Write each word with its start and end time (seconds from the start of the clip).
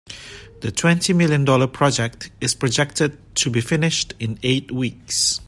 The 0.61 0.71
twenty 0.71 1.13
million 1.13 1.45
dollar 1.45 1.67
project 1.67 2.31
is 2.41 2.55
projected 2.55 3.19
to 3.35 3.51
be 3.51 3.61
finished 3.61 4.15
in 4.19 4.39
eight 4.41 4.71
weeks. 4.71 5.39